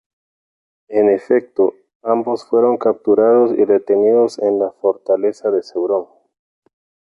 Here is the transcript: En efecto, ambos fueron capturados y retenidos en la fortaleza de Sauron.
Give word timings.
En 0.87 1.11
efecto, 1.11 1.75
ambos 2.01 2.43
fueron 2.45 2.77
capturados 2.79 3.51
y 3.55 3.63
retenidos 3.65 4.39
en 4.39 4.57
la 4.57 4.71
fortaleza 4.71 5.51
de 5.51 5.61
Sauron. 5.61 6.07